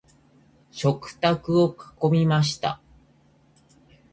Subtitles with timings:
[0.71, 2.81] 食卓を囲みました。